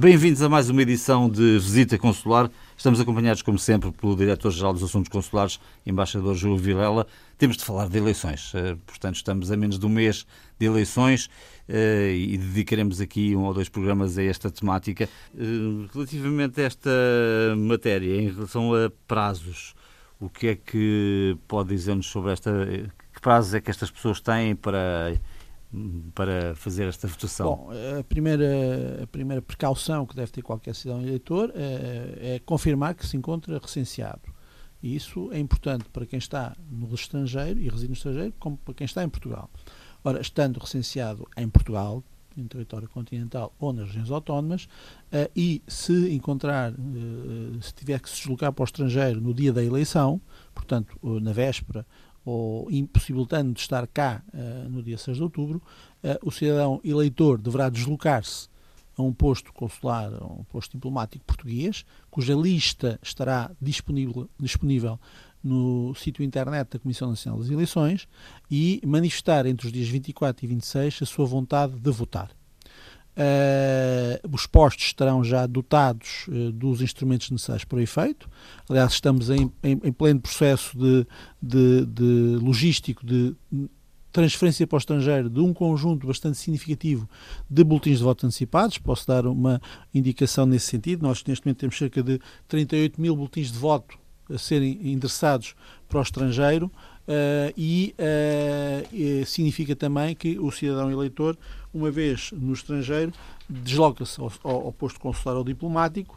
Bem-vindos 0.00 0.40
a 0.40 0.48
mais 0.48 0.70
uma 0.70 0.80
edição 0.80 1.28
de 1.28 1.58
Visita 1.58 1.98
Consular. 1.98 2.50
Estamos 2.74 2.98
acompanhados, 2.98 3.42
como 3.42 3.58
sempre, 3.58 3.92
pelo 3.92 4.16
Diretor-Geral 4.16 4.72
dos 4.72 4.82
Assuntos 4.82 5.10
Consulares, 5.10 5.60
Embaixador 5.84 6.34
Júlio 6.34 6.56
Vilela. 6.56 7.06
Temos 7.36 7.58
de 7.58 7.64
falar 7.66 7.86
de 7.86 7.98
eleições, 7.98 8.50
eh, 8.54 8.78
portanto, 8.86 9.16
estamos 9.16 9.52
a 9.52 9.58
menos 9.58 9.78
de 9.78 9.84
um 9.84 9.90
mês 9.90 10.26
de 10.58 10.64
eleições 10.64 11.28
eh, 11.68 12.14
e 12.16 12.38
dedicaremos 12.38 12.98
aqui 12.98 13.36
um 13.36 13.42
ou 13.42 13.52
dois 13.52 13.68
programas 13.68 14.16
a 14.16 14.22
esta 14.22 14.50
temática. 14.50 15.06
Eh, 15.38 15.86
relativamente 15.92 16.62
a 16.62 16.64
esta 16.64 16.90
matéria, 17.58 18.22
em 18.22 18.30
relação 18.30 18.72
a 18.72 18.90
prazos, 19.06 19.74
o 20.18 20.30
que 20.30 20.46
é 20.46 20.54
que 20.56 21.36
pode 21.46 21.68
dizer-nos 21.68 22.06
sobre 22.06 22.32
esta. 22.32 22.50
Que 23.12 23.20
prazos 23.20 23.52
é 23.52 23.60
que 23.60 23.70
estas 23.70 23.90
pessoas 23.90 24.18
têm 24.18 24.56
para 24.56 25.12
para 26.14 26.54
fazer 26.54 26.88
esta 26.88 27.06
votação? 27.06 27.46
Bom, 27.46 27.70
a 27.98 28.02
primeira, 28.02 29.02
a 29.02 29.06
primeira 29.06 29.40
precaução 29.40 30.04
que 30.04 30.16
deve 30.16 30.32
ter 30.32 30.42
qualquer 30.42 30.74
cidadão 30.74 31.02
eleitor 31.02 31.52
é, 31.54 32.34
é 32.34 32.38
confirmar 32.44 32.94
que 32.94 33.06
se 33.06 33.16
encontra 33.16 33.58
recenseado. 33.58 34.34
E 34.82 34.96
isso 34.96 35.30
é 35.32 35.38
importante 35.38 35.84
para 35.92 36.06
quem 36.06 36.18
está 36.18 36.56
no 36.70 36.92
estrangeiro 36.94 37.60
e 37.60 37.68
reside 37.68 37.88
no 37.88 37.94
estrangeiro, 37.94 38.32
como 38.38 38.56
para 38.56 38.74
quem 38.74 38.84
está 38.84 39.04
em 39.04 39.08
Portugal. 39.08 39.50
Ora, 40.02 40.20
estando 40.20 40.58
recenseado 40.58 41.28
em 41.36 41.48
Portugal, 41.48 42.02
em 42.36 42.46
território 42.46 42.88
continental 42.88 43.54
ou 43.58 43.72
nas 43.72 43.88
regiões 43.88 44.10
autónomas, 44.10 44.64
uh, 44.64 45.30
e 45.36 45.62
se 45.68 46.14
encontrar, 46.14 46.72
uh, 46.72 47.62
se 47.62 47.74
tiver 47.74 48.00
que 48.00 48.08
se 48.08 48.16
deslocar 48.16 48.52
para 48.52 48.62
o 48.62 48.64
estrangeiro 48.64 49.20
no 49.20 49.34
dia 49.34 49.52
da 49.52 49.62
eleição, 49.62 50.20
portanto, 50.54 50.96
uh, 51.02 51.20
na 51.20 51.32
véspera 51.32 51.86
ou 52.24 52.70
impossibilitando 52.70 53.52
de 53.52 53.60
estar 53.60 53.86
cá 53.86 54.22
uh, 54.32 54.68
no 54.68 54.82
dia 54.82 54.98
6 54.98 55.16
de 55.16 55.22
outubro, 55.22 55.62
uh, 56.04 56.26
o 56.26 56.30
cidadão 56.30 56.80
eleitor 56.84 57.38
deverá 57.38 57.68
deslocar-se 57.68 58.48
a 58.96 59.02
um 59.02 59.12
posto 59.12 59.52
consular, 59.52 60.12
a 60.12 60.24
um 60.24 60.44
posto 60.44 60.72
diplomático 60.72 61.24
português, 61.24 61.84
cuja 62.10 62.34
lista 62.34 62.98
estará 63.02 63.50
disponível, 63.60 64.28
disponível 64.38 64.98
no 65.42 65.94
sítio 65.94 66.22
internet 66.22 66.70
da 66.70 66.78
Comissão 66.78 67.08
Nacional 67.08 67.40
das 67.40 67.50
Eleições 67.50 68.06
e 68.50 68.80
manifestar 68.86 69.46
entre 69.46 69.66
os 69.66 69.72
dias 69.72 69.88
24 69.88 70.44
e 70.44 70.48
26 70.48 70.98
a 71.02 71.06
sua 71.06 71.24
vontade 71.24 71.78
de 71.78 71.90
votar. 71.90 72.30
Uh, 73.20 74.34
os 74.34 74.46
postos 74.46 74.86
estarão 74.86 75.22
já 75.22 75.46
dotados 75.46 76.26
uh, 76.28 76.50
dos 76.52 76.80
instrumentos 76.80 77.30
necessários 77.30 77.64
para 77.64 77.76
o 77.76 77.80
efeito. 77.80 78.30
Aliás, 78.66 78.92
estamos 78.92 79.28
em, 79.28 79.52
em, 79.62 79.78
em 79.84 79.92
pleno 79.92 80.20
processo 80.20 80.78
de, 80.78 81.06
de, 81.42 81.84
de, 81.84 82.38
logístico 82.42 83.04
de 83.04 83.36
transferência 84.10 84.66
para 84.66 84.76
o 84.76 84.78
estrangeiro 84.78 85.28
de 85.28 85.38
um 85.38 85.52
conjunto 85.52 86.06
bastante 86.06 86.38
significativo 86.38 87.06
de 87.48 87.62
boletins 87.62 87.98
de 87.98 88.04
voto 88.04 88.24
antecipados. 88.24 88.78
Posso 88.78 89.06
dar 89.06 89.26
uma 89.26 89.60
indicação 89.92 90.46
nesse 90.46 90.68
sentido. 90.68 91.02
Nós, 91.02 91.22
neste 91.22 91.44
momento, 91.44 91.58
temos 91.58 91.76
cerca 91.76 92.02
de 92.02 92.18
38 92.48 92.98
mil 92.98 93.14
boletins 93.14 93.52
de 93.52 93.58
voto 93.58 93.98
a 94.32 94.38
serem 94.38 94.80
endereçados 94.82 95.54
para 95.86 95.98
o 95.98 96.02
estrangeiro. 96.02 96.72
Uh, 97.10 97.52
e 97.56 97.92
uh, 97.98 99.26
significa 99.26 99.74
também 99.74 100.14
que 100.14 100.38
o 100.38 100.48
cidadão 100.52 100.92
eleitor, 100.92 101.36
uma 101.74 101.90
vez 101.90 102.30
no 102.30 102.52
estrangeiro, 102.52 103.12
desloca-se 103.48 104.20
ao, 104.20 104.30
ao, 104.44 104.72
posto 104.72 105.00
consular 105.00 105.36
ou 105.36 105.42
diplomático, 105.42 106.16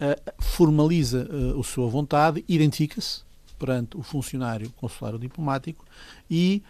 uh, 0.00 0.32
formaliza 0.42 1.28
a 1.60 1.62
sua 1.62 1.90
vontade, 1.90 2.42
identifica-se 2.48 3.20
perante 3.58 3.98
o 3.98 4.02
funcionário 4.02 4.70
consular 4.76 5.12
ou 5.12 5.18
diplomático 5.18 5.84
e 6.30 6.62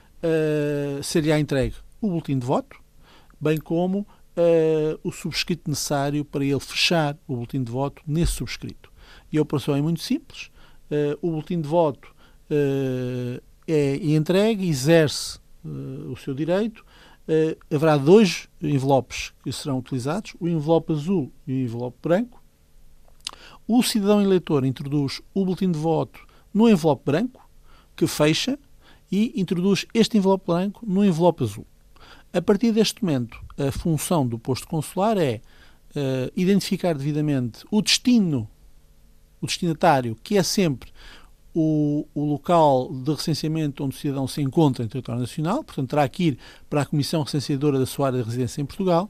ser-lhe 1.05 1.33
entregue 1.39 1.77
o 2.01 2.09
boletim 2.09 2.37
de 2.37 2.45
voto, 2.45 2.81
bem 3.41 3.59
como 3.59 4.05
o 5.05 5.13
subscrito 5.13 5.71
necessário 5.71 6.25
para 6.25 6.45
ele 6.45 6.59
fechar 6.59 7.17
o 7.29 7.37
boletim 7.37 7.63
de 7.63 7.71
voto 7.71 8.03
nesse 8.05 8.33
subscrito. 8.33 8.91
E 9.33 9.39
a 9.39 9.43
operação 9.43 9.77
é 9.77 9.81
muito 9.81 10.01
simples. 10.01 10.51
o 11.23 11.31
boletim 11.31 11.61
de 11.61 11.69
voto 11.69 12.16
é 13.67 13.97
entregue, 13.97 14.69
exerce 14.69 15.39
uh, 15.65 16.13
o 16.13 16.17
seu 16.17 16.35
direito. 16.35 16.85
Uh, 17.29 17.75
haverá 17.75 17.97
dois 17.97 18.49
envelopes 18.63 19.33
que 19.43 19.53
serão 19.53 19.79
utilizados, 19.79 20.35
o 20.39 20.49
envelope 20.49 20.93
azul 20.93 21.33
e 21.47 21.53
o 21.53 21.65
envelope 21.65 21.99
branco. 22.01 22.43
O 23.67 23.83
cidadão 23.83 24.23
eleitor 24.23 24.65
introduz 24.65 25.21
o 25.35 25.45
boletim 25.45 25.73
de 25.73 25.79
voto 25.79 26.25
no 26.55 26.69
envelope 26.69 27.03
branco, 27.05 27.49
que 27.97 28.07
fecha, 28.07 28.57
e 29.11 29.33
introduz 29.41 29.87
este 29.93 30.19
envelope 30.19 30.47
branco 30.47 30.85
no 30.87 31.05
envelope 31.05 31.43
azul. 31.43 31.67
A 32.33 32.41
partir 32.41 32.71
deste 32.71 33.05
momento, 33.05 33.39
a 33.59 33.73
função 33.73 34.27
do 34.27 34.39
posto 34.39 34.69
consular 34.69 35.17
é 35.19 35.41
uh, 35.91 36.31
identificar 36.37 36.95
devidamente 36.95 37.65
o 37.71 37.83
destino, 37.83 38.49
o 39.41 39.47
destinatário, 39.47 40.17
que 40.23 40.37
é 40.37 40.43
sempre 40.43 40.93
o, 41.59 42.07
o, 42.15 42.23
local 42.27 42.93
de 42.93 43.11
recenseamento 43.13 43.83
onde 43.83 43.97
o 43.97 43.99
cidadão 43.99 44.29
se 44.29 44.43
encontra 44.43 44.85
em 44.85 44.89
território 44.89 45.23
nacional, 45.23 45.65
portanto 45.65 45.89
terá 45.89 46.07
que 46.07 46.25
ir 46.25 46.39
para 46.69 46.83
a 46.83 46.85
Comissão 46.85 47.23
Recenseadora 47.23 47.79
da 47.79 47.87
sua 47.87 48.09
área 48.09 48.19
de 48.19 48.27
residência 48.27 48.61
em 48.61 48.67
Portugal, 48.67 49.09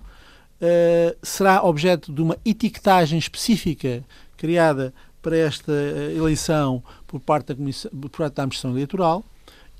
uh, 0.61 1.17
será 1.21 1.65
objeto 1.65 2.13
de 2.13 2.23
uma 2.23 2.39
etiquetagem 2.45 3.19
específica 3.19 4.05
criada 4.37 4.95
para 5.21 5.37
esta 5.37 5.73
uh, 5.73 6.17
eleição 6.17 6.85
por 7.05 7.19
parte 7.19 7.49
da, 7.49 7.57
comissão, 7.57 7.91
por 7.91 8.11
parte 8.11 8.35
da 8.35 8.45
Administração 8.45 8.71
Eleitoral 8.71 9.25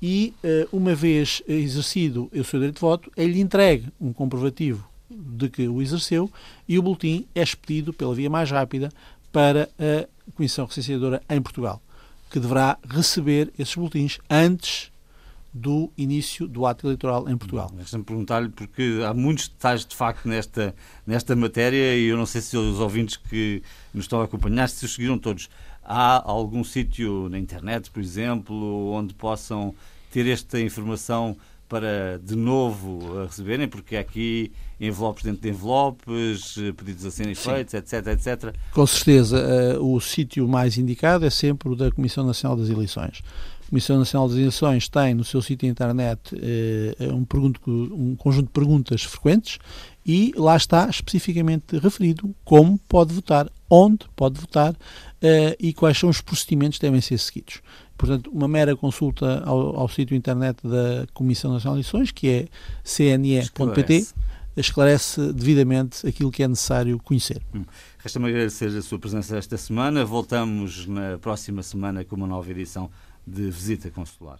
e, 0.01 0.33
uh, 0.43 0.75
uma 0.75 0.93
vez 0.93 1.41
exercido 1.47 2.29
o 2.33 2.43
seu 2.43 2.59
direito 2.59 2.75
de 2.75 2.81
voto, 2.81 3.09
é-lhe 3.15 3.39
entregue 3.39 3.87
um 3.99 4.11
comprovativo 4.11 4.85
de 5.09 5.47
que 5.47 5.69
o 5.69 5.81
exerceu 5.81 6.29
e 6.67 6.77
o 6.77 6.81
boletim 6.81 7.25
é 7.33 7.41
expedido 7.41 7.93
pela 7.93 8.13
via 8.13 8.29
mais 8.29 8.51
rápida 8.51 8.91
para 9.31 9.69
a 9.79 10.31
Comissão 10.35 10.65
Recenseadora 10.65 11.21
em 11.29 11.41
Portugal 11.41 11.81
que 12.29 12.39
deverá 12.39 12.77
receber 12.89 13.51
esses 13.57 13.75
boletins 13.75 14.19
antes 14.29 14.91
do 15.53 15.91
início 15.97 16.47
do 16.47 16.65
ato 16.65 16.85
eleitoral 16.85 17.27
em 17.29 17.37
Portugal. 17.37 17.71
Deixa-me 17.73 18.03
perguntar-lhe, 18.03 18.49
porque 18.49 19.01
há 19.05 19.13
muitos 19.13 19.47
detalhes 19.47 19.85
de 19.85 19.95
facto 19.95 20.27
nesta, 20.27 20.75
nesta 21.05 21.35
matéria 21.35 21.95
e 21.95 22.05
eu 22.05 22.17
não 22.17 22.25
sei 22.25 22.41
se 22.41 22.55
os 22.55 22.79
ouvintes 22.79 23.17
que 23.17 23.63
nos 23.93 24.05
estão 24.05 24.21
a 24.21 24.25
acompanhar, 24.25 24.69
se 24.69 24.85
os 24.85 24.93
seguiram 24.93 25.17
todos. 25.17 25.49
Há 25.83 26.21
algum 26.29 26.63
sítio 26.63 27.29
na 27.29 27.39
internet, 27.39 27.89
por 27.89 28.01
exemplo, 28.01 28.91
onde 28.91 29.13
possam 29.13 29.73
ter 30.11 30.27
esta 30.27 30.59
informação 30.59 31.35
para 31.67 32.19
de 32.23 32.35
novo 32.35 33.23
receberem, 33.23 33.67
porque 33.67 33.97
aqui 33.97 34.51
envelopes 34.79 35.23
dentro 35.23 35.41
de 35.41 35.49
envelopes, 35.49 36.55
pedidos 36.77 37.05
a 37.05 37.11
serem 37.11 37.35
feitos, 37.35 37.73
etc, 37.73 38.07
etc. 38.07 38.55
Com 38.71 38.85
certeza, 38.85 39.77
uh, 39.77 39.95
o 39.95 39.99
sítio 39.99 40.47
mais 40.47 40.77
indicado 40.77 41.25
é 41.25 41.29
sempre 41.29 41.69
o 41.69 41.75
da 41.75 41.91
Comissão 41.91 42.25
Nacional 42.25 42.57
das 42.57 42.69
Eleições. 42.69 43.21
A 43.65 43.69
Comissão 43.69 43.97
Nacional 43.97 44.29
das 44.29 44.37
Eleições 44.37 44.87
tem 44.87 45.13
no 45.13 45.23
seu 45.23 45.41
sítio 45.41 45.67
internet 45.67 46.35
uh, 46.35 47.13
um, 47.13 47.25
pergunto, 47.25 47.59
um 47.69 48.15
conjunto 48.15 48.45
de 48.45 48.53
perguntas 48.53 49.03
frequentes 49.03 49.59
e 50.05 50.33
lá 50.37 50.55
está 50.55 50.87
especificamente 50.89 51.77
referido 51.77 52.33
como 52.45 52.79
pode 52.87 53.13
votar, 53.13 53.49
onde 53.69 54.05
pode 54.15 54.39
votar 54.39 54.73
uh, 54.73 55.55
e 55.59 55.73
quais 55.73 55.97
são 55.97 56.09
os 56.09 56.21
procedimentos 56.21 56.77
que 56.77 56.85
devem 56.85 57.01
ser 57.01 57.17
seguidos. 57.17 57.61
Portanto, 57.97 58.29
uma 58.31 58.47
mera 58.47 58.75
consulta 58.75 59.43
ao, 59.43 59.79
ao 59.79 59.89
sítio 59.89 60.15
internet 60.15 60.59
da 60.63 61.07
Comissão 61.13 61.51
Nacional 61.51 61.75
de 61.75 61.81
Eleições, 61.81 62.11
que 62.11 62.29
é 62.29 62.47
cne.pt, 62.83 64.07
esclarece 64.55 65.33
devidamente 65.33 66.05
aquilo 66.07 66.31
que 66.31 66.43
é 66.43 66.47
necessário 66.47 66.99
conhecer. 66.99 67.41
Hum. 67.53 67.65
Resta-me 67.97 68.27
agradecer 68.27 68.67
a 68.67 68.81
sua 68.81 68.99
presença 68.99 69.37
esta 69.37 69.57
semana. 69.57 70.05
Voltamos 70.05 70.85
na 70.87 71.17
próxima 71.17 71.63
semana 71.63 72.03
com 72.03 72.15
uma 72.15 72.27
nova 72.27 72.49
edição 72.49 72.89
de 73.25 73.49
Visita 73.49 73.89
Consular. 73.91 74.39